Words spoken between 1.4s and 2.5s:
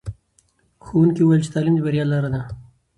چې تعلیم د بریا لاره ده.